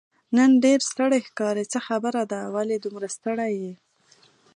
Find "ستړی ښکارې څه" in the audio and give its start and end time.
0.89-1.79